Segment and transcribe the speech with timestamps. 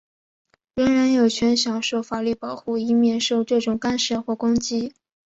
[0.73, 4.95] 人人有权享受法律保护,以免受这种干涉或攻击。